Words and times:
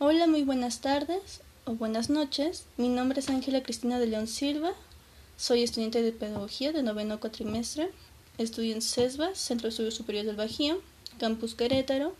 Hola, 0.00 0.28
muy 0.28 0.44
buenas 0.44 0.80
tardes 0.80 1.40
o 1.64 1.72
buenas 1.72 2.08
noches. 2.08 2.66
Mi 2.76 2.88
nombre 2.88 3.18
es 3.18 3.28
Ángela 3.30 3.64
Cristina 3.64 3.98
de 3.98 4.06
León 4.06 4.28
Silva. 4.28 4.70
Soy 5.36 5.64
estudiante 5.64 6.02
de 6.02 6.12
Pedagogía 6.12 6.70
de 6.70 6.84
noveno 6.84 7.18
cuatrimestre. 7.18 7.90
Estudio 8.38 8.76
en 8.76 8.80
CESBA, 8.80 9.34
Centro 9.34 9.64
de 9.64 9.70
Estudios 9.70 9.96
Superiores 9.96 10.28
del 10.28 10.36
Bajío, 10.36 10.80
Campus 11.18 11.56
Querétaro. 11.56 12.14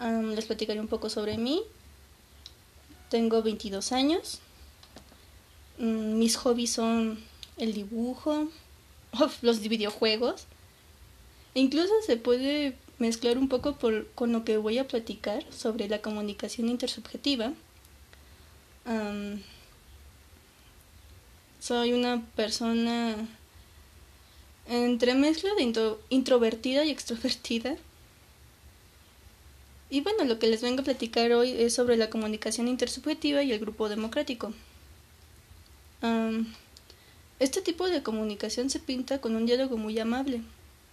les 0.00 0.44
platicaré 0.44 0.80
un 0.80 0.88
poco 0.88 1.08
sobre 1.08 1.38
mí. 1.38 1.62
Tengo 3.10 3.44
22 3.44 3.92
años. 3.92 4.40
Mm, 5.78 6.18
mis 6.18 6.34
hobbies 6.34 6.72
son 6.72 7.22
el 7.58 7.74
dibujo, 7.74 8.48
los 9.40 9.60
videojuegos. 9.60 10.46
E 11.54 11.60
incluso 11.60 11.92
se 12.04 12.16
puede 12.16 12.76
mezclar 12.98 13.38
un 13.38 13.48
poco 13.48 13.76
por, 13.76 14.06
con 14.14 14.32
lo 14.32 14.44
que 14.44 14.56
voy 14.56 14.78
a 14.78 14.88
platicar 14.88 15.44
sobre 15.52 15.88
la 15.88 16.00
comunicación 16.00 16.68
intersubjetiva. 16.68 17.52
soy 21.60 21.92
una 21.92 22.22
persona 22.36 23.16
entre 24.68 25.14
mezcla 25.14 25.50
de 25.56 25.96
introvertida 26.10 26.84
y 26.84 26.90
extrovertida. 26.90 27.76
Y 29.88 30.00
bueno, 30.00 30.24
lo 30.24 30.38
que 30.38 30.48
les 30.48 30.62
vengo 30.62 30.80
a 30.80 30.84
platicar 30.84 31.32
hoy 31.32 31.50
es 31.50 31.74
sobre 31.74 31.96
la 31.96 32.10
comunicación 32.10 32.66
intersubjetiva 32.68 33.42
y 33.42 33.52
el 33.52 33.60
grupo 33.60 33.88
democrático. 33.88 34.52
este 37.38 37.60
tipo 37.60 37.88
de 37.88 38.02
comunicación 38.02 38.70
se 38.70 38.78
pinta 38.80 39.20
con 39.20 39.36
un 39.36 39.46
diálogo 39.46 39.76
muy 39.76 39.98
amable, 39.98 40.40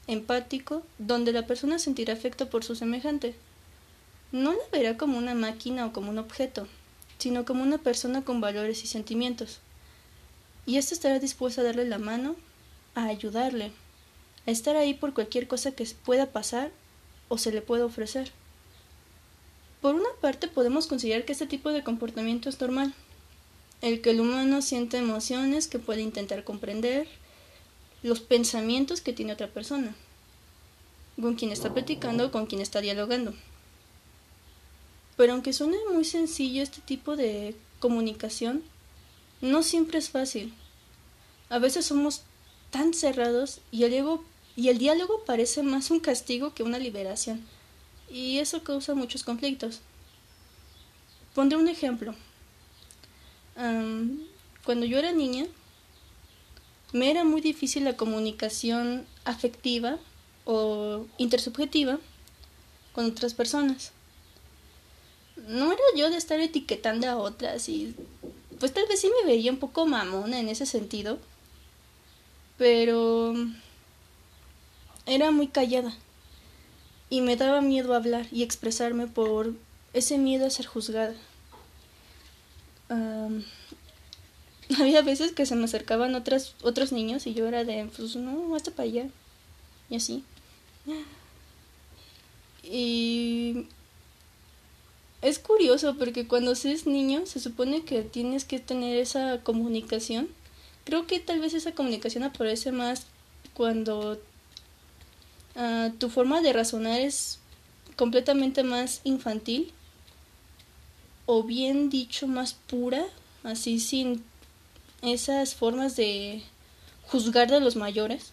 empático, 0.07 0.84
donde 0.98 1.31
la 1.31 1.48
persona 1.48 1.80
sentirá 1.80 2.13
afecto 2.13 2.49
por 2.49 2.63
su 2.63 2.75
semejante. 2.75 3.35
No 4.31 4.52
la 4.52 4.63
verá 4.71 4.98
como 4.98 5.17
una 5.17 5.34
máquina 5.34 5.85
o 5.85 5.93
como 5.93 6.09
un 6.09 6.17
objeto, 6.17 6.67
sino 7.17 7.45
como 7.45 7.63
una 7.63 7.77
persona 7.77 8.23
con 8.23 8.41
valores 8.41 8.84
y 8.84 8.87
sentimientos. 8.87 9.60
Y 10.65 10.77
ésta 10.77 10.93
estará 10.93 11.20
dispuesta 11.20 11.62
a 11.62 11.65
darle 11.65 11.85
la 11.85 11.99
mano, 11.99 12.35
a 12.95 13.05
ayudarle, 13.05 13.71
a 14.45 14.51
estar 14.51 14.76
ahí 14.76 14.93
por 14.93 15.13
cualquier 15.13 15.48
cosa 15.48 15.71
que 15.71 15.87
pueda 16.05 16.27
pasar 16.32 16.71
o 17.29 17.38
se 17.38 17.51
le 17.51 17.62
pueda 17.62 17.85
ofrecer. 17.85 18.32
Por 19.82 19.95
una 19.95 20.10
parte 20.21 20.48
podemos 20.48 20.88
considerar 20.88 21.26
que 21.26 21.34
este 21.34 21.45
tipo 21.45 21.70
de 21.70 21.84
comportamiento 21.84 22.49
es 22.49 22.60
normal, 22.60 22.93
el 23.82 24.01
que 24.01 24.12
el 24.12 24.21
humano 24.21 24.62
siente 24.62 24.98
emociones 24.98 25.67
que 25.67 25.79
puede 25.79 26.01
intentar 26.01 26.45
comprender, 26.45 27.07
los 28.04 28.20
pensamientos 28.20 29.01
que 29.01 29.13
tiene 29.13 29.34
otra 29.34 29.48
persona, 29.48 29.96
con 31.20 31.35
quien 31.35 31.51
está 31.51 31.73
platicando 31.73 32.32
con 32.32 32.45
quien 32.45 32.62
está 32.62 32.82
dialogando. 32.82 33.34
Pero 35.15 35.34
aunque 35.34 35.54
suene 35.54 35.77
muy 35.91 36.04
sencillo 36.04 36.62
este 36.62 36.82
tipo 36.82 37.15
de 37.15 37.55
comunicación, 37.79 38.63
no 39.41 39.63
siempre 39.63 39.99
es 39.99 40.10
fácil. 40.10 40.54
A 41.49 41.60
veces 41.60 41.85
somos 41.85 42.23
tan 42.71 42.93
cerrados 42.93 43.62
y 43.71 43.84
el, 43.84 44.05
y 44.55 44.70
el 44.70 44.77
diálogo 44.77 45.23
parece 45.26 45.63
más 45.63 45.91
un 45.91 45.99
castigo 45.99 46.54
que 46.54 46.63
una 46.63 46.79
liberación, 46.79 47.45
y 48.10 48.40
eso 48.40 48.63
causa 48.63 48.95
muchos 48.95 49.23
conflictos. 49.23 49.82
Pondré 51.34 51.57
un 51.57 51.67
ejemplo. 51.67 52.13
cuando 53.55 54.85
yo 54.85 54.98
era 54.98 55.12
niña, 55.12 55.45
me 56.94 57.10
era 57.10 57.24
muy 57.24 57.41
difícil 57.41 57.84
la 57.84 57.98
comunicación 57.98 59.05
afectiva 59.26 59.98
o 60.46 61.05
intersubjetiva 61.18 62.00
con 62.94 63.05
otras 63.05 63.34
personas. 63.34 63.91
No 65.47 65.72
era 65.72 65.81
yo 65.97 66.09
de 66.09 66.18
estar 66.18 66.40
etiquetando 66.40 67.09
a 67.09 67.18
otras 67.18 67.68
y 67.68 67.96
pues 68.59 68.74
tal 68.74 68.88
vez 68.88 69.02
sí 69.02 69.09
me 69.22 69.28
veía 69.28 69.52
un 69.52 69.58
poco 69.58 69.85
mamona 69.88 70.40
en 70.40 70.47
ese 70.47 70.66
sentido, 70.66 71.18
pero 72.57 73.34
era 75.06 75.31
muy 75.31 75.47
callada 75.47 75.94
y 77.09 77.22
me 77.22 77.35
daba 77.35 77.62
miedo 77.62 77.96
hablar 77.96 78.28
y 78.31 78.44
expresarme 78.44 79.07
por 79.07 79.53
ese 79.94 80.17
miedo 80.17 80.46
a 80.46 80.51
ser 80.51 80.67
juzgada. 80.67 81.16
había 84.79 85.01
veces 85.01 85.31
que 85.31 85.45
se 85.45 85.56
me 85.56 85.66
acercaban 85.66 86.16
otras, 86.16 86.56
otros 86.61 86.91
niños 86.91 87.28
y 87.28 87.34
yo 87.34 87.47
era 87.47 87.63
de, 87.63 87.89
pues 87.95 88.16
no, 88.16 88.56
hasta 88.56 88.72
para 88.72 88.89
allá. 88.89 89.09
Y 89.89 89.95
así. 89.95 90.23
Y 92.63 93.67
es 95.22 95.39
curioso 95.39 95.95
porque 95.97 96.28
cuando 96.28 96.56
seas 96.56 96.85
niño 96.85 97.25
se 97.25 97.39
supone 97.39 97.84
que 97.84 98.01
tienes 98.03 98.45
que 98.45 98.59
tener 98.59 98.97
esa 98.97 99.41
comunicación. 99.44 100.29
Creo 100.85 101.07
que 101.07 101.19
tal 101.19 101.40
vez 101.40 101.53
esa 101.53 101.73
comunicación 101.73 102.23
aparece 102.23 102.72
más 102.72 103.05
cuando 103.53 104.19
ah, 105.55 105.91
tu 105.97 106.09
forma 106.09 106.41
de 106.41 106.53
razonar 106.53 107.00
es 107.00 107.40
completamente 107.95 108.63
más 108.63 109.01
infantil 109.03 109.72
o 111.25 111.44
bien 111.44 111.90
dicho 111.90 112.28
más 112.28 112.53
pura, 112.53 113.05
así 113.44 113.79
sin 113.79 114.23
esas 115.03 115.56
formas 115.56 115.96
de 115.96 116.41
juzgar 117.08 117.50
de 117.50 117.59
los 117.59 117.75
mayores. 117.75 118.31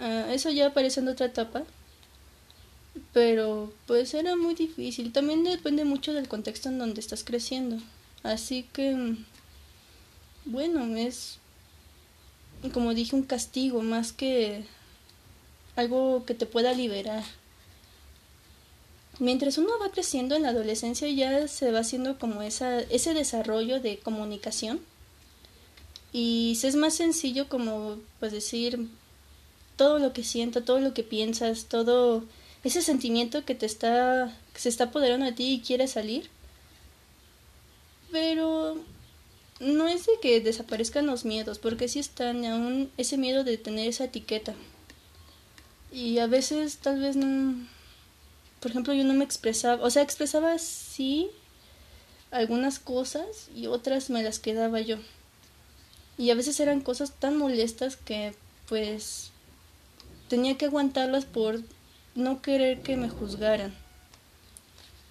Ah, 0.00 0.26
eso 0.30 0.50
ya 0.50 0.66
aparece 0.66 1.00
en 1.00 1.08
otra 1.08 1.26
etapa. 1.26 1.62
Pero 3.12 3.72
pues 3.86 4.14
era 4.14 4.36
muy 4.36 4.54
difícil. 4.54 5.12
También 5.12 5.44
depende 5.44 5.84
mucho 5.84 6.12
del 6.12 6.28
contexto 6.28 6.68
en 6.68 6.78
donde 6.78 7.00
estás 7.00 7.24
creciendo. 7.24 7.78
Así 8.22 8.64
que, 8.72 9.16
bueno, 10.44 10.96
es, 10.96 11.38
como 12.72 12.94
dije, 12.94 13.16
un 13.16 13.22
castigo 13.22 13.82
más 13.82 14.12
que 14.12 14.64
algo 15.76 16.24
que 16.24 16.34
te 16.34 16.46
pueda 16.46 16.72
liberar. 16.72 17.24
Mientras 19.18 19.58
uno 19.58 19.70
va 19.80 19.90
creciendo 19.90 20.34
en 20.34 20.42
la 20.42 20.48
adolescencia 20.48 21.08
ya 21.08 21.46
se 21.46 21.70
va 21.70 21.80
haciendo 21.80 22.18
como 22.18 22.42
esa, 22.42 22.80
ese 22.80 23.14
desarrollo 23.14 23.80
de 23.80 23.98
comunicación 23.98 24.80
y 26.14 26.56
es 26.62 26.76
más 26.76 26.94
sencillo 26.94 27.48
como 27.48 27.98
pues 28.20 28.32
decir 28.32 28.88
todo 29.76 29.98
lo 29.98 30.12
que 30.12 30.24
siento, 30.24 30.62
todo 30.62 30.78
lo 30.78 30.94
que 30.94 31.02
piensas, 31.02 31.66
todo 31.66 32.24
ese 32.62 32.80
sentimiento 32.80 33.44
que 33.44 33.54
te 33.54 33.66
está 33.66 34.34
que 34.54 34.60
se 34.60 34.68
está 34.70 34.84
apoderando 34.84 35.26
de 35.26 35.32
ti 35.32 35.54
y 35.54 35.60
quiere 35.60 35.88
salir. 35.88 36.30
Pero 38.12 38.78
no 39.60 39.88
es 39.88 40.06
de 40.06 40.12
que 40.22 40.40
desaparezcan 40.40 41.06
los 41.06 41.24
miedos, 41.24 41.58
porque 41.58 41.88
sí 41.88 41.98
están 41.98 42.44
aún 42.44 42.90
ese 42.96 43.18
miedo 43.18 43.44
de 43.44 43.58
tener 43.58 43.88
esa 43.88 44.04
etiqueta. 44.04 44.54
Y 45.92 46.18
a 46.18 46.26
veces 46.28 46.78
tal 46.78 47.00
vez 47.00 47.16
no 47.16 47.56
por 48.64 48.70
ejemplo, 48.70 48.94
yo 48.94 49.04
no 49.04 49.12
me 49.12 49.24
expresaba, 49.24 49.84
o 49.84 49.90
sea, 49.90 50.02
expresaba 50.02 50.58
sí 50.58 51.28
algunas 52.30 52.78
cosas 52.78 53.50
y 53.54 53.66
otras 53.66 54.08
me 54.08 54.22
las 54.22 54.38
quedaba 54.38 54.80
yo. 54.80 54.96
Y 56.16 56.30
a 56.30 56.34
veces 56.34 56.60
eran 56.60 56.80
cosas 56.80 57.12
tan 57.12 57.36
molestas 57.36 57.96
que 57.96 58.34
pues 58.68 59.30
tenía 60.28 60.56
que 60.56 60.66
aguantarlas 60.66 61.24
por 61.24 61.60
no 62.14 62.40
querer 62.40 62.82
que 62.82 62.96
me 62.96 63.08
juzgaran. 63.08 63.74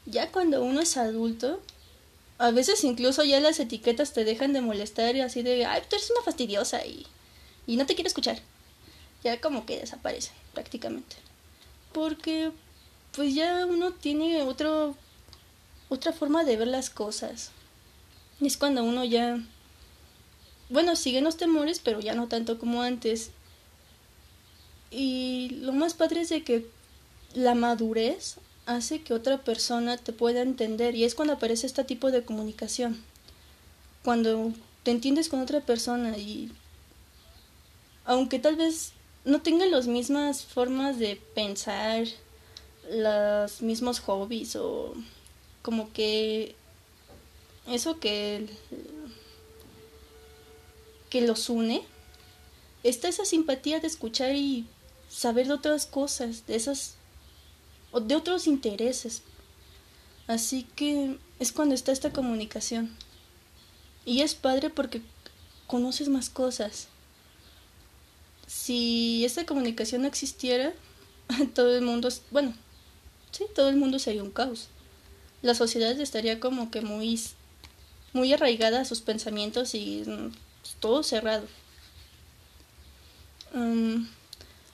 Ya 0.06 0.32
cuando 0.32 0.64
uno 0.64 0.82
es 0.82 0.98
adulto, 0.98 1.62
a 2.38 2.52
veces 2.52 2.84
incluso 2.84 3.24
ya 3.24 3.40
las 3.40 3.60
etiquetas 3.60 4.14
te 4.14 4.26
dejan 4.26 4.54
de 4.54 4.62
molestar 4.62 5.16
y 5.16 5.22
así 5.22 5.44
de, 5.44 5.66
ay, 5.66 5.82
tú 5.90 5.96
eres 5.96 6.12
una 6.12 6.24
fastidiosa 6.24 6.86
y, 6.86 7.06
y 7.68 7.78
no 7.78 7.86
te 7.86 7.96
quiero 7.96 8.08
escuchar. 8.08 8.40
Ya 9.24 9.40
como 9.40 9.66
que 9.66 9.80
desaparecen 9.80 10.34
prácticamente. 10.54 11.16
Porque 11.94 12.52
pues 13.16 13.34
ya 13.36 13.66
uno 13.66 13.92
tiene 13.94 14.42
otro 14.42 14.96
otra 15.90 16.12
forma 16.12 16.44
de 16.44 16.58
ver 16.58 16.68
las 16.68 16.90
cosas. 16.90 17.52
Es 18.42 18.58
cuando 18.58 18.84
uno 18.84 19.06
ya 19.06 19.40
bueno, 20.74 20.96
siguen 20.96 21.24
los 21.24 21.38
temores, 21.38 21.80
pero 21.80 22.00
ya 22.00 22.16
no 22.16 22.28
tanto 22.28 22.58
como 22.58 22.82
antes. 22.82 23.30
Y 24.90 25.50
lo 25.62 25.72
más 25.72 25.94
padre 25.94 26.22
es 26.22 26.30
de 26.30 26.44
que 26.44 26.68
la 27.36 27.56
madurez 27.56 28.38
hace 28.66 29.02
que 29.02 29.14
otra 29.14 29.44
persona 29.44 29.98
te 29.98 30.14
pueda 30.14 30.42
entender 30.42 30.96
y 30.96 31.04
es 31.04 31.16
cuando 31.16 31.34
aparece 31.34 31.68
este 31.68 31.84
tipo 31.84 32.12
de 32.12 32.24
comunicación. 32.24 33.04
Cuando 34.04 34.52
te 34.84 34.92
entiendes 34.92 35.30
con 35.30 35.42
otra 35.42 35.62
persona 35.62 36.18
y 36.18 36.52
aunque 38.06 38.40
tal 38.40 38.56
vez 38.56 38.94
no 39.26 39.42
tengan 39.42 39.72
las 39.72 39.88
mismas 39.88 40.44
formas 40.44 40.98
de 40.98 41.22
pensar, 41.36 42.06
los 42.92 43.62
mismos 43.62 44.00
hobbies 44.00 44.56
o 44.56 44.94
como 45.62 45.94
que 45.94 46.56
eso 47.68 48.00
que 48.00 48.48
que 51.14 51.22
los 51.22 51.48
une, 51.48 51.84
está 52.82 53.08
esa 53.08 53.24
simpatía 53.24 53.80
de 53.80 53.86
escuchar 53.86 54.34
y 54.34 54.66
saber 55.08 55.46
de 55.46 55.54
otras 55.54 55.86
cosas, 55.86 56.48
de 56.48 56.56
esas 56.56 56.96
o 57.92 58.00
de 58.00 58.16
otros 58.16 58.48
intereses. 58.48 59.22
Así 60.26 60.64
que 60.76 61.20
es 61.38 61.52
cuando 61.52 61.76
está 61.76 61.92
esta 61.92 62.12
comunicación. 62.12 62.98
Y 64.06 64.22
es 64.22 64.34
padre 64.34 64.72
porque 64.72 65.04
conoces 65.68 66.10
más 66.10 66.32
cosas. 66.32 66.88
Si 68.48 69.24
esta 69.24 69.46
comunicación 69.46 70.02
no 70.02 70.08
existiera, 70.08 70.74
todo 71.54 71.78
el 71.78 71.84
mundo, 71.84 72.10
bueno, 72.32 72.56
sí, 73.30 73.46
todo 73.54 73.70
el 73.70 73.78
mundo 73.78 74.00
sería 74.00 74.24
un 74.24 74.32
caos. 74.32 74.70
La 75.44 75.54
sociedad 75.54 75.92
estaría 76.02 76.40
como 76.40 76.72
que 76.72 76.82
muy, 76.82 77.22
muy 78.14 78.34
arraigada 78.34 78.82
a 78.82 78.86
sus 78.86 79.02
pensamientos 79.02 79.76
y 79.76 80.06
mm, 80.08 80.32
todo 80.84 81.02
cerrado. 81.02 81.48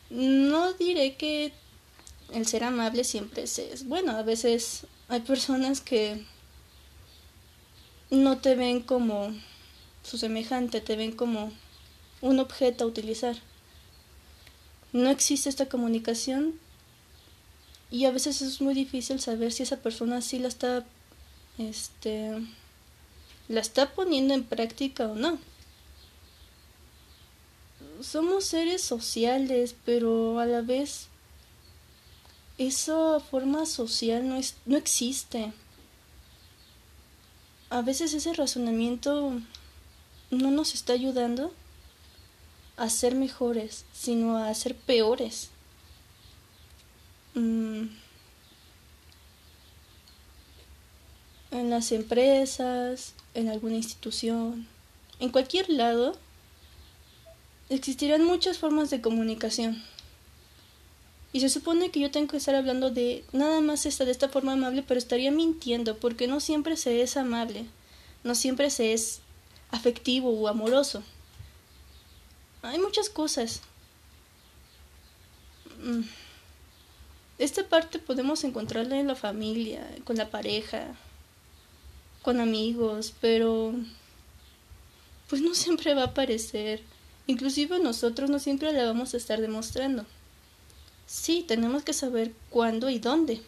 No 0.09 0.73
diré 0.73 1.15
que 1.15 1.53
el 2.33 2.47
ser 2.47 2.63
amable 2.63 3.03
siempre 3.03 3.43
es 3.43 3.85
bueno. 3.85 4.13
A 4.13 4.23
veces 4.23 4.87
hay 5.07 5.19
personas 5.19 5.81
que 5.81 6.25
no 8.09 8.39
te 8.39 8.55
ven 8.55 8.81
como 8.81 9.35
su 10.03 10.17
semejante, 10.17 10.81
te 10.81 10.95
ven 10.95 11.11
como 11.11 11.51
un 12.21 12.39
objeto 12.39 12.85
a 12.85 12.87
utilizar. 12.87 13.35
No 14.91 15.11
existe 15.11 15.47
esta 15.47 15.69
comunicación 15.69 16.59
y 17.91 18.05
a 18.05 18.11
veces 18.11 18.41
es 18.41 18.61
muy 18.61 18.73
difícil 18.73 19.19
saber 19.19 19.51
si 19.51 19.61
esa 19.61 19.77
persona 19.77 20.21
sí 20.21 20.39
la 20.39 20.47
está 20.47 20.83
este 21.59 22.31
la 23.47 23.61
está 23.61 23.91
poniendo 23.93 24.33
en 24.33 24.43
práctica 24.43 25.05
o 25.05 25.15
no 25.15 25.37
somos 28.01 28.45
seres 28.45 28.81
sociales, 28.81 29.75
pero 29.85 30.39
a 30.39 30.45
la 30.45 30.61
vez 30.61 31.07
esa 32.57 33.19
forma 33.19 33.65
social 33.65 34.27
no, 34.27 34.35
es, 34.35 34.55
no 34.65 34.77
existe. 34.77 35.53
A 37.69 37.81
veces 37.81 38.13
ese 38.13 38.33
razonamiento 38.33 39.39
no 40.31 40.51
nos 40.51 40.73
está 40.73 40.93
ayudando 40.93 41.53
a 42.77 42.89
ser 42.89 43.15
mejores, 43.15 43.85
sino 43.93 44.37
a 44.37 44.53
ser 44.53 44.75
peores. 44.75 45.49
Mm. 47.35 47.87
En 51.51 51.69
las 51.69 51.91
empresas, 51.91 53.13
en 53.33 53.49
alguna 53.49 53.75
institución, 53.75 54.67
en 55.19 55.29
cualquier 55.29 55.69
lado, 55.69 56.15
existirán 57.69 58.23
muchas 58.23 58.57
formas 58.57 58.89
de 58.89 59.01
comunicación. 59.01 59.81
Y 61.31 61.41
se 61.41 61.49
supone 61.49 61.91
que 61.91 61.99
yo 61.99 62.09
tengo 62.09 62.27
que 62.27 62.37
estar 62.37 62.55
hablando 62.55 62.89
de 62.89 63.23
nada 63.31 63.61
más 63.61 63.85
esta 63.85 64.03
de 64.03 64.11
esta 64.11 64.29
forma 64.29 64.53
amable, 64.53 64.83
pero 64.87 64.97
estaría 64.97 65.31
mintiendo 65.31 65.97
porque 65.97 66.27
no 66.27 66.39
siempre 66.39 66.75
se 66.75 67.01
es 67.01 67.17
amable, 67.17 67.65
no 68.23 68.33
siempre 68.33 68.71
se 68.71 68.93
es 68.93 69.21
afectivo 69.69 70.31
o 70.31 70.47
amoroso. 70.47 71.03
Hay 72.63 72.79
muchas 72.79 73.09
cosas. 73.09 73.61
Mm. 75.83 76.01
Esta 77.37 77.63
parte 77.69 77.99
podemos 77.99 78.43
encontrarla 78.43 78.99
en 78.99 79.07
la 79.07 79.15
familia, 79.15 79.87
con 80.03 80.17
la 80.17 80.29
pareja, 80.29 80.87
con 82.21 82.41
amigos, 82.41 83.13
pero 83.21 83.73
pues 85.29 85.41
no 85.41 85.53
siempre 85.53 85.93
va 85.93 86.01
a 86.01 86.07
aparecer 86.07 86.81
Inclusive 87.29 87.77
nosotros 87.77 88.27
no 88.31 88.39
siempre 88.39 88.73
la 88.73 88.85
vamos 88.85 89.13
a 89.13 89.17
estar 89.17 89.39
demostrando. 89.39 90.03
Sí, 91.05 91.45
tenemos 91.47 91.83
que 91.83 91.93
saber 91.93 92.33
cuándo 92.49 92.89
y 92.89 92.97
dónde. 92.97 93.39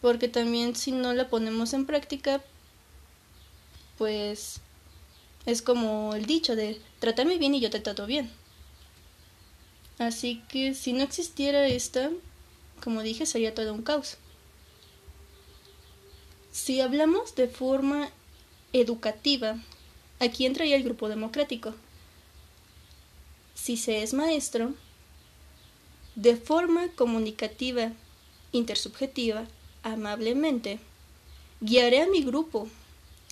Porque 0.00 0.28
también 0.28 0.76
si 0.76 0.92
no 0.92 1.12
la 1.14 1.28
ponemos 1.28 1.72
en 1.72 1.84
práctica, 1.84 2.40
pues 3.98 4.60
es 5.46 5.62
como 5.62 6.14
el 6.14 6.26
dicho 6.26 6.54
de 6.54 6.80
trátame 7.00 7.38
bien 7.38 7.56
y 7.56 7.60
yo 7.60 7.70
te 7.70 7.80
trato 7.80 8.06
bien. 8.06 8.30
Así 9.98 10.40
que 10.48 10.74
si 10.74 10.92
no 10.92 11.02
existiera 11.02 11.66
esta, 11.66 12.08
como 12.84 13.02
dije, 13.02 13.26
sería 13.26 13.52
todo 13.52 13.74
un 13.74 13.82
caos. 13.82 14.16
Si 16.52 16.80
hablamos 16.80 17.34
de 17.34 17.48
forma 17.48 18.10
educativa, 18.72 19.58
aquí 20.20 20.46
entraría 20.46 20.76
el 20.76 20.84
grupo 20.84 21.08
democrático 21.08 21.74
si 23.54 23.76
se 23.76 24.02
es 24.02 24.14
maestro, 24.14 24.74
de 26.16 26.36
forma 26.36 26.88
comunicativa, 26.88 27.92
intersubjetiva, 28.52 29.46
amablemente, 29.82 30.78
guiaré 31.60 32.02
a 32.02 32.06
mi 32.06 32.22
grupo, 32.22 32.68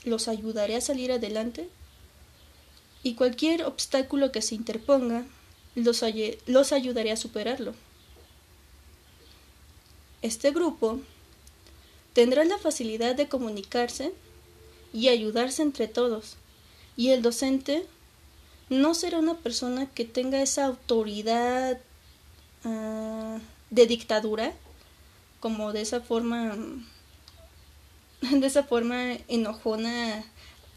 los 0.04 0.28
ayudaré 0.28 0.76
a 0.76 0.80
salir 0.80 1.12
adelante 1.12 1.68
y 3.02 3.14
cualquier 3.14 3.64
obstáculo 3.64 4.32
que 4.32 4.42
se 4.42 4.54
interponga, 4.54 5.24
los, 5.74 6.04
los 6.46 6.72
ayudaré 6.72 7.12
a 7.12 7.16
superarlo. 7.16 7.74
Este 10.22 10.52
grupo 10.52 11.00
tendrá 12.12 12.44
la 12.44 12.58
facilidad 12.58 13.16
de 13.16 13.28
comunicarse 13.28 14.12
y 14.92 15.08
ayudarse 15.08 15.62
entre 15.62 15.88
todos, 15.88 16.36
y 16.96 17.10
el 17.10 17.22
docente 17.22 17.86
no 18.72 18.94
será 18.94 19.18
una 19.18 19.34
persona 19.34 19.86
que 19.86 20.04
tenga 20.04 20.42
esa 20.42 20.64
autoridad 20.64 21.78
ah, 22.64 23.38
de 23.70 23.86
dictadura, 23.86 24.52
como 25.40 25.72
de 25.72 25.82
esa 25.82 26.00
forma, 26.00 26.56
de 28.20 28.46
esa 28.46 28.64
forma 28.64 29.14
enojona, 29.28 30.24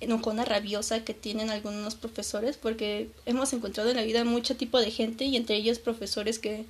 enojona 0.02 0.46
rabiosa 0.46 1.04
que 1.04 1.14
tienen 1.14 1.50
algunos 1.50 1.96
profesores, 1.96 2.58
porque 2.58 3.10
hemos 3.26 3.54
encontrado 3.54 3.90
en 3.90 3.98
la 3.98 4.04
vida 4.04 4.24
mucho 4.24 4.56
tipo 4.56 4.80
de 4.80 4.92
gente 4.92 5.26
y 5.26 5.38
entre 5.38 5.56
ellos 5.56 5.80
profesores 5.80 6.40
que 6.40 6.66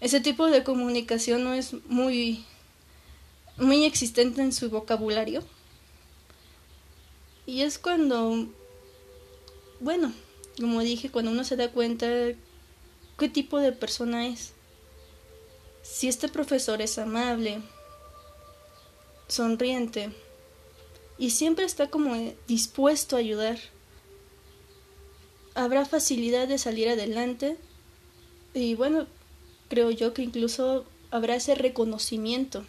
ese 0.00 0.20
tipo 0.20 0.46
de 0.46 0.64
comunicación 0.64 1.44
no 1.44 1.54
es 1.54 1.74
muy 1.86 2.44
muy 3.56 3.84
existente 3.84 4.40
en 4.40 4.52
su 4.52 4.70
vocabulario. 4.70 5.42
Y 7.44 7.62
es 7.62 7.78
cuando 7.78 8.46
bueno, 9.80 10.12
como 10.60 10.80
dije, 10.80 11.10
cuando 11.10 11.30
uno 11.30 11.44
se 11.44 11.56
da 11.56 11.70
cuenta 11.70 12.06
qué 13.18 13.28
tipo 13.28 13.58
de 13.58 13.72
persona 13.72 14.26
es. 14.26 14.52
Si 15.82 16.08
este 16.08 16.28
profesor 16.28 16.82
es 16.82 16.98
amable, 16.98 17.62
sonriente 19.28 20.10
y 21.18 21.30
siempre 21.30 21.64
está 21.64 21.88
como 21.90 22.14
dispuesto 22.46 23.16
a 23.16 23.20
ayudar, 23.20 23.58
habrá 25.54 25.84
facilidad 25.84 26.48
de 26.48 26.58
salir 26.58 26.88
adelante 26.88 27.56
y 28.54 28.74
bueno, 28.74 29.06
creo 29.68 29.90
yo 29.90 30.14
que 30.14 30.22
incluso 30.22 30.84
habrá 31.10 31.36
ese 31.36 31.54
reconocimiento 31.54 32.64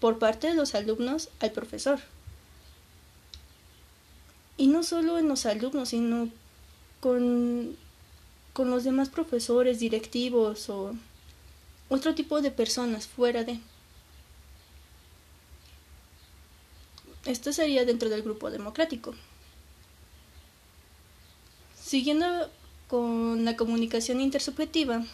por 0.00 0.18
parte 0.18 0.48
de 0.48 0.54
los 0.54 0.74
alumnos 0.74 1.28
al 1.40 1.52
profesor. 1.52 2.00
Y 4.56 4.66
no 4.66 4.82
solo 4.82 5.18
en 5.18 5.28
los 5.28 5.46
alumnos, 5.46 5.90
sino 5.90 6.28
con, 7.00 7.76
con 8.52 8.70
los 8.70 8.84
demás 8.84 9.08
profesores, 9.08 9.80
directivos 9.80 10.68
o 10.68 10.94
otro 11.88 12.14
tipo 12.14 12.40
de 12.40 12.50
personas 12.50 13.08
fuera 13.08 13.42
de. 13.44 13.58
Esto 17.26 17.52
sería 17.52 17.84
dentro 17.84 18.08
del 18.08 18.22
grupo 18.22 18.50
democrático. 18.50 19.14
Siguiendo 21.82 22.50
con 22.88 23.44
la 23.44 23.56
comunicación 23.56 24.20
intersubjetiva, 24.20 25.04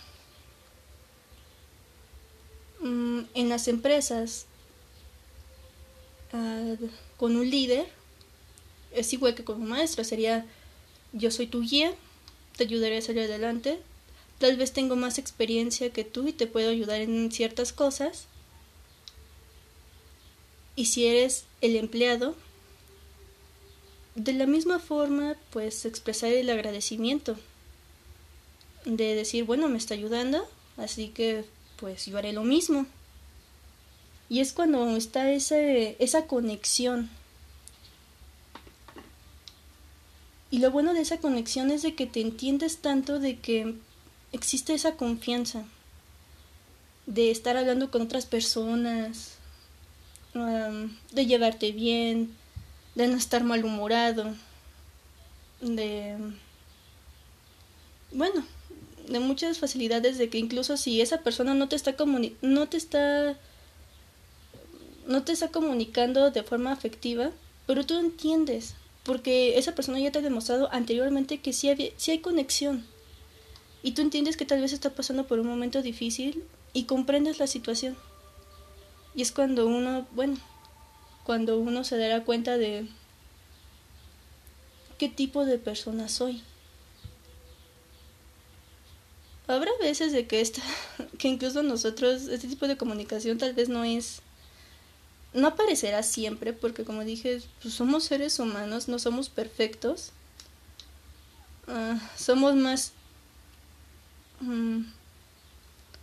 mm, 2.81 3.21
en 3.35 3.49
las 3.49 3.69
empresas, 3.69 4.47
ah, 6.33 6.75
con 7.17 7.37
un 7.37 7.51
líder, 7.51 7.87
es 8.93 9.13
igual 9.13 9.35
que 9.35 9.45
con 9.45 9.61
un 9.63 9.69
maestro, 9.69 10.05
sería 10.05 10.47
yo 11.17 11.31
soy 11.31 11.47
tu 11.47 11.63
guía, 11.63 11.95
te 12.57 12.65
ayudaré 12.65 12.99
a 12.99 13.03
salir 13.03 13.23
adelante. 13.23 13.79
Tal 14.39 14.57
vez 14.57 14.73
tengo 14.73 14.97
más 14.97 15.19
experiencia 15.19 15.91
que 15.91 16.05
tú 16.05 16.29
y 16.29 16.33
te 16.33 16.47
puedo 16.47 16.71
ayudar 16.71 17.01
en 17.01 17.33
ciertas 17.33 17.73
cosas. 17.73 18.27
Y 20.75 20.87
si 20.87 21.07
eres 21.07 21.45
el 21.63 21.77
empleado, 21.77 22.35
de 24.15 24.35
la 24.35 24.47
misma 24.47 24.79
forma, 24.79 25.37
pues 25.51 25.85
expresar 25.87 26.33
el 26.33 26.51
agradecimiento. 26.51 27.37
De 28.85 29.15
decir, 29.15 29.45
bueno, 29.45 29.69
me 29.69 29.79
está 29.79 29.95
ayudando, 29.95 30.47
así 30.77 31.09
que 31.09 31.45
pues 31.77 32.07
yo 32.07 32.19
haré 32.19 32.33
lo 32.33 32.45
mismo. 32.45 32.87
Y 34.29 34.41
es 34.41 34.53
cuando 34.53 34.97
está 34.97 35.31
ese, 35.33 35.97
esa 35.99 36.27
conexión 36.27 37.11
Y 40.51 40.59
lo 40.59 40.71
bueno 40.71 40.95
de 40.95 41.01
esa 41.01 41.19
conexión 41.19 41.71
es 41.71 41.83
de 41.83 41.95
que 41.95 42.07
te 42.07 42.21
entiendes 42.21 42.79
tanto 42.79 43.19
de 43.19 43.39
que 43.39 43.75
existe 44.33 44.75
esa 44.75 44.97
confianza 44.97 45.65
de 47.07 47.31
estar 47.31 47.57
hablando 47.57 47.91
con 47.91 48.03
otras 48.03 48.27
personas, 48.27 49.37
de 50.35 51.27
llevarte 51.27 51.73
bien, 51.73 52.35
de 52.95 53.09
no 53.09 53.17
estar 53.17 53.45
malhumorado, 53.45 54.35
de... 55.61 56.17
Bueno, 58.13 58.45
de 59.09 59.21
muchas 59.21 59.59
facilidades 59.59 60.19
de 60.19 60.29
que 60.29 60.39
incluso 60.39 60.77
si 60.77 61.01
esa 61.01 61.19
persona 61.19 61.55
no 61.55 61.69
te 61.69 61.77
está 61.77 61.95
no 62.43 62.69
te 62.69 62.77
está 62.77 63.37
no 65.07 65.23
te 65.23 65.33
está 65.33 65.49
comunicando 65.49 66.31
de 66.31 66.43
forma 66.43 66.73
afectiva, 66.73 67.31
pero 67.67 67.87
tú 67.87 67.99
entiendes, 67.99 68.75
porque 69.07 69.57
esa 69.57 69.73
persona 69.77 70.01
ya 70.01 70.11
te 70.11 70.19
ha 70.19 70.23
demostrado 70.23 70.69
anteriormente 70.73 71.39
que 71.39 71.53
sí, 71.53 71.69
hay 71.69 72.19
conexión. 72.19 72.85
Y 73.85 73.93
tú 73.93 74.03
entiendes 74.03 74.37
que 74.37 74.45
tal 74.45 74.61
vez 74.61 74.73
está 74.73 74.91
pasando 74.91 75.29
por 75.29 75.39
un 75.39 75.47
momento 75.47 75.81
difícil 75.81 76.43
y 76.73 76.85
comprendes 76.85 77.39
la 77.39 77.47
situación. 77.47 77.97
Y 79.15 79.23
es 79.23 79.31
cuando 79.31 79.69
uno, 79.69 80.09
bueno, 80.11 80.37
cuando 81.23 81.57
uno 81.57 81.85
se 81.85 81.97
dará 81.97 82.25
cuenta 82.25 82.59
de 82.59 82.89
qué 84.99 85.09
tipo 85.09 85.45
de 85.45 85.59
persona 85.59 86.09
soy. 86.09 86.43
Habrá 89.47 89.71
veces 89.81 90.13
de 90.13 90.27
que 90.27 90.41
esta, 90.41 90.63
que 91.19 91.29
incluso 91.29 91.63
nosotros, 91.63 92.23
este 92.23 92.49
tipo 92.49 92.67
de 92.67 92.77
comunicación 92.77 93.39
tal 93.39 93.55
vez 93.55 93.69
no 93.69 93.85
es, 93.85 94.21
no 95.37 95.49
aparecerá 95.49 96.03
siempre, 96.03 96.53
porque 96.53 96.85
como 96.85 97.05
dije, 97.05 97.43
pues 97.63 97.75
somos 97.75 98.05
seres 98.05 98.39
humanos, 98.39 98.89
no 98.89 98.99
somos 98.99 99.29
perfectos. 99.29 100.13
Ah, 101.69 101.99
somos 102.17 102.55
más, 102.55 102.93
mm, 104.41 104.83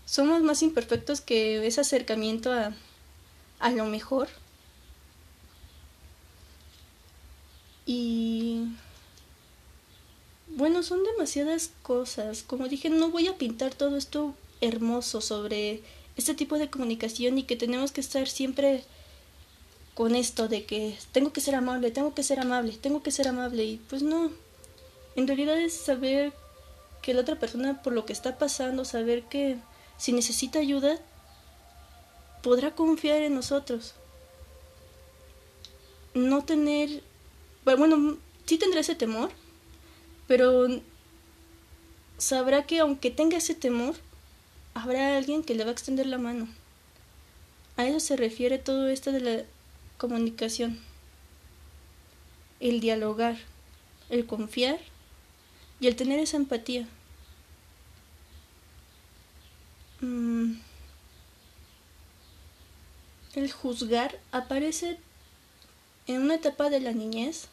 somos 0.05 0.43
más 0.43 0.61
imperfectos 0.61 1.21
que 1.21 1.65
ese 1.65 1.81
acercamiento 1.81 2.51
a, 2.53 2.73
a 3.59 3.71
lo 3.71 3.85
mejor. 3.85 4.29
Y 7.85 8.67
bueno, 10.47 10.83
son 10.83 11.03
demasiadas 11.03 11.71
cosas. 11.81 12.43
Como 12.43 12.67
dije, 12.67 12.89
no 12.89 13.09
voy 13.09 13.27
a 13.27 13.37
pintar 13.37 13.73
todo 13.73 13.97
esto 13.97 14.35
hermoso 14.61 15.21
sobre 15.21 15.81
este 16.17 16.35
tipo 16.35 16.59
de 16.59 16.69
comunicación 16.69 17.39
y 17.39 17.43
que 17.43 17.55
tenemos 17.55 17.91
que 17.91 18.01
estar 18.01 18.27
siempre 18.27 18.83
con 19.93 20.15
esto 20.15 20.47
de 20.47 20.65
que 20.65 20.97
tengo 21.11 21.31
que 21.31 21.41
ser 21.41 21.55
amable, 21.55 21.91
tengo 21.91 22.13
que 22.13 22.23
ser 22.23 22.39
amable, 22.39 22.73
tengo 22.73 23.03
que 23.03 23.11
ser 23.11 23.27
amable 23.27 23.63
y 23.63 23.77
pues 23.77 24.01
no. 24.01 24.31
En 25.15 25.27
realidad 25.27 25.57
es 25.59 25.73
saber 25.73 26.33
que 27.01 27.13
la 27.13 27.21
otra 27.21 27.39
persona 27.39 27.81
por 27.81 27.93
lo 27.93 28.05
que 28.05 28.13
está 28.13 28.37
pasando, 28.37 28.85
saber 28.85 29.23
que 29.23 29.57
si 29.97 30.13
necesita 30.13 30.59
ayuda, 30.59 30.97
podrá 32.41 32.75
confiar 32.75 33.21
en 33.21 33.35
nosotros. 33.35 33.93
No 36.13 36.43
tener 36.43 37.03
bueno, 37.65 38.17
sí 38.45 38.57
tendrá 38.57 38.81
ese 38.81 38.95
temor, 38.95 39.31
pero 40.27 40.67
sabrá 42.17 42.65
que 42.65 42.79
aunque 42.79 43.09
tenga 43.09 43.37
ese 43.37 43.55
temor, 43.55 43.95
habrá 44.73 45.17
alguien 45.17 45.43
que 45.43 45.55
le 45.55 45.63
va 45.63 45.69
a 45.69 45.73
extender 45.73 46.07
la 46.07 46.17
mano. 46.17 46.47
A 47.77 47.87
eso 47.87 47.99
se 47.99 48.17
refiere 48.17 48.57
todo 48.59 48.87
esto 48.87 49.11
de 49.11 49.19
la 49.21 49.43
comunicación. 49.97 50.79
El 52.59 52.79
dialogar, 52.79 53.37
el 54.09 54.25
confiar 54.25 54.79
y 55.79 55.87
el 55.87 55.95
tener 55.95 56.19
esa 56.19 56.37
empatía. 56.37 56.87
Mm. 60.01 60.53
El 63.35 63.51
juzgar 63.51 64.19
aparece 64.31 64.99
en 66.07 66.21
una 66.21 66.35
etapa 66.35 66.69
de 66.69 66.79
la 66.79 66.91
niñez 66.91 67.47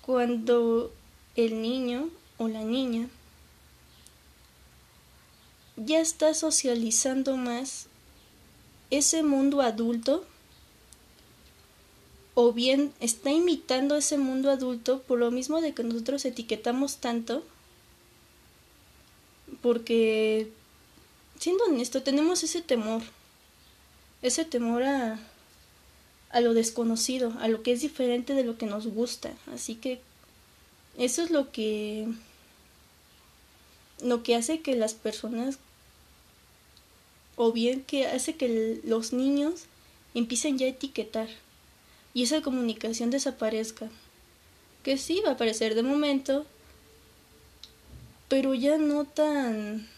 cuando 0.00 0.92
el 1.36 1.60
niño 1.60 2.08
o 2.38 2.48
la 2.48 2.62
niña 2.62 3.08
ya 5.76 6.00
está 6.00 6.34
socializando 6.34 7.36
más 7.36 7.89
ese 8.90 9.22
mundo 9.22 9.60
adulto 9.60 10.24
o 12.34 12.52
bien 12.52 12.92
está 13.00 13.30
imitando 13.30 13.96
ese 13.96 14.18
mundo 14.18 14.50
adulto 14.50 15.02
por 15.02 15.18
lo 15.18 15.30
mismo 15.30 15.60
de 15.60 15.74
que 15.74 15.82
nosotros 15.82 16.24
etiquetamos 16.24 16.98
tanto 16.98 17.44
porque 19.62 20.50
siendo 21.38 21.64
honesto 21.64 22.02
tenemos 22.02 22.42
ese 22.42 22.62
temor 22.62 23.02
ese 24.22 24.44
temor 24.44 24.82
a 24.82 25.18
a 26.30 26.40
lo 26.40 26.54
desconocido, 26.54 27.34
a 27.40 27.48
lo 27.48 27.62
que 27.62 27.72
es 27.72 27.80
diferente 27.80 28.34
de 28.34 28.44
lo 28.44 28.56
que 28.56 28.66
nos 28.66 28.86
gusta. 28.86 29.32
Así 29.52 29.74
que 29.74 30.00
eso 30.96 31.22
es 31.22 31.30
lo 31.30 31.50
que 31.52 32.08
lo 34.02 34.22
que 34.22 34.34
hace 34.34 34.60
que 34.60 34.76
las 34.76 34.94
personas 34.94 35.58
o 37.40 37.52
bien 37.52 37.82
que 37.82 38.06
hace 38.06 38.36
que 38.36 38.80
los 38.84 39.14
niños 39.14 39.64
empiecen 40.12 40.58
ya 40.58 40.66
a 40.66 40.70
etiquetar 40.70 41.28
y 42.12 42.24
esa 42.24 42.42
comunicación 42.42 43.08
desaparezca. 43.10 43.88
Que 44.82 44.98
sí 44.98 45.22
va 45.24 45.30
a 45.30 45.32
aparecer 45.34 45.74
de 45.74 45.82
momento, 45.82 46.44
pero 48.28 48.52
ya 48.52 48.76
no 48.76 49.06
tan 49.06 49.88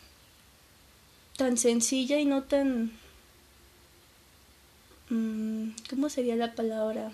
tan 1.37 1.57
sencilla 1.57 2.21
y 2.21 2.27
no 2.27 2.45
tan 2.45 2.93
Mm, 5.13 5.73
¿cómo 5.91 6.09
sería 6.09 6.37
la 6.37 6.55
palabra? 6.55 7.13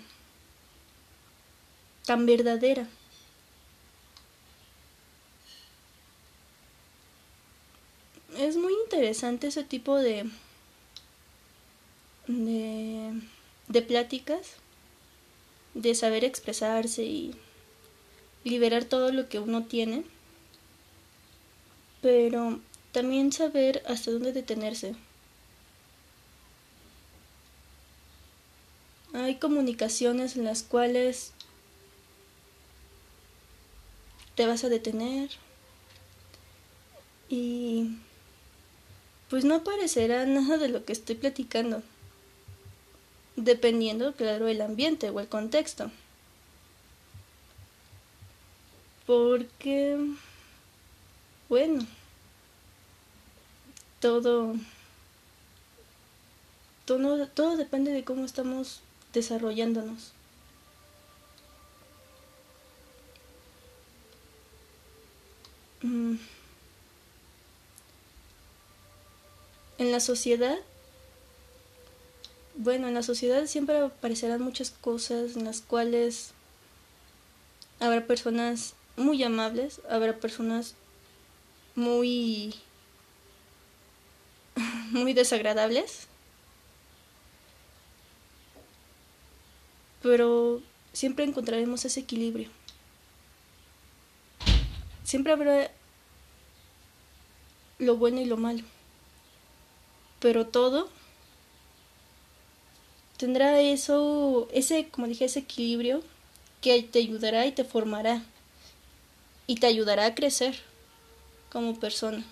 Tan 2.05 2.25
verdadera. 2.25 2.87
Es 8.39 8.55
muy 8.55 8.71
interesante 8.85 9.47
ese 9.47 9.65
tipo 9.65 9.97
de, 9.97 10.23
de, 12.27 13.21
de 13.67 13.81
pláticas, 13.81 14.53
de 15.73 15.93
saber 15.93 16.23
expresarse 16.23 17.03
y 17.03 17.35
liberar 18.45 18.85
todo 18.85 19.11
lo 19.11 19.27
que 19.27 19.39
uno 19.39 19.65
tiene, 19.65 20.05
pero 22.01 22.61
también 22.93 23.33
saber 23.33 23.83
hasta 23.85 24.11
dónde 24.11 24.31
detenerse. 24.31 24.95
Hay 29.11 29.35
comunicaciones 29.35 30.37
en 30.37 30.45
las 30.45 30.63
cuales 30.63 31.33
te 34.35 34.47
vas 34.47 34.63
a 34.63 34.69
detener 34.69 35.29
y 37.27 37.97
pues 39.29 39.45
no 39.45 39.55
aparecerá 39.55 40.25
nada 40.25 40.57
de 40.57 40.69
lo 40.69 40.85
que 40.85 40.93
estoy 40.93 41.15
platicando, 41.15 41.83
dependiendo, 43.35 44.13
claro, 44.13 44.47
el 44.47 44.61
ambiente 44.61 45.09
o 45.09 45.19
el 45.19 45.27
contexto. 45.27 45.91
Porque, 49.05 49.97
bueno, 51.47 51.85
todo, 53.99 54.55
todo, 56.85 57.27
todo 57.27 57.57
depende 57.57 57.91
de 57.91 58.03
cómo 58.03 58.25
estamos 58.25 58.81
desarrollándonos. 59.13 60.13
Mm. 65.81 66.17
En 69.79 69.91
la 69.91 69.99
sociedad, 69.99 70.57
bueno, 72.55 72.87
en 72.87 72.93
la 72.93 73.01
sociedad 73.01 73.47
siempre 73.47 73.79
aparecerán 73.79 74.41
muchas 74.41 74.69
cosas 74.69 75.35
en 75.35 75.45
las 75.45 75.61
cuales 75.61 76.31
habrá 77.79 78.05
personas 78.05 78.75
muy 78.97 79.23
amables, 79.23 79.81
habrá 79.89 80.17
personas 80.17 80.75
muy 81.75 82.53
muy 84.91 85.13
desagradables 85.13 86.09
pero 90.01 90.61
siempre 90.93 91.25
encontraremos 91.25 91.85
ese 91.85 91.99
equilibrio. 92.01 92.49
Siempre 95.03 95.33
habrá 95.33 95.71
lo 97.79 97.97
bueno 97.97 98.21
y 98.21 98.25
lo 98.25 98.37
malo, 98.37 98.63
pero 100.19 100.47
todo 100.47 100.89
tendrá 103.17 103.59
eso, 103.59 104.47
ese, 104.51 104.89
como 104.89 105.07
dije, 105.07 105.25
ese 105.25 105.39
equilibrio 105.39 106.01
que 106.61 106.81
te 106.83 106.99
ayudará 106.99 107.45
y 107.45 107.51
te 107.51 107.63
formará 107.63 108.23
y 109.47 109.55
te 109.55 109.67
ayudará 109.67 110.05
a 110.05 110.15
crecer 110.15 110.59
como 111.51 111.79
persona. 111.79 112.23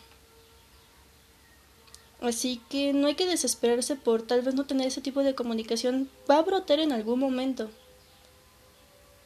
Así 2.22 2.62
que 2.70 2.94
no 2.94 3.08
hay 3.08 3.15
que 3.15 3.27
desesperarse 3.27 3.96
por 3.96 4.22
tal 4.22 4.41
vez 4.41 4.56
no 4.56 4.65
tener 4.65 4.88
ese 4.88 5.01
tipo 5.01 5.24
de 5.24 5.36
comunicación. 5.36 6.10
Va 6.29 6.38
a 6.38 6.41
brotar 6.41 6.79
en 6.79 6.91
algún 6.91 7.20
momento. 7.20 7.70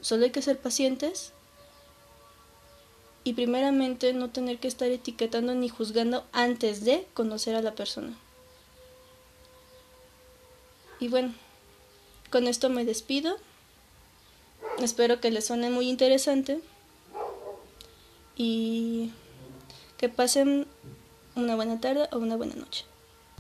Solo 0.02 0.26
hay 0.26 0.32
que 0.32 0.42
ser 0.42 0.58
pacientes 0.58 1.32
y 3.24 3.34
primeramente 3.34 4.14
no 4.14 4.30
tener 4.30 4.58
que 4.58 4.68
estar 4.68 4.90
etiquetando 4.90 5.54
ni 5.54 5.70
juzgando 5.70 6.26
antes 6.32 6.84
de 6.84 7.08
conocer 7.14 7.56
a 7.56 7.62
la 7.62 7.76
persona. 7.76 8.18
Y 11.02 11.08
bueno, 11.08 11.34
con 12.30 12.48
esto 12.48 12.70
me 12.70 12.86
despido. 12.86 13.36
Espero 14.80 15.20
que 15.20 15.32
les 15.32 15.48
suene 15.48 15.72
muy 15.72 15.90
interesante 15.90 16.62
y 18.38 19.12
que 19.98 20.10
pasen 20.10 20.68
una 21.36 21.56
buena 21.56 21.82
tarde 21.82 22.08
o 22.12 22.20
una 22.20 22.36
buena 22.36 22.54
noche. 22.54 22.86